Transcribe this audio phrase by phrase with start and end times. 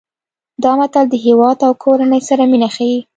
[0.63, 2.97] دا متل د هیواد او کورنۍ سره مینه ښيي